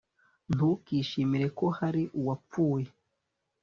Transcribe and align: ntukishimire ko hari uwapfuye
ntukishimire 0.53 1.47
ko 1.57 1.65
hari 1.77 2.03
uwapfuye 2.19 2.87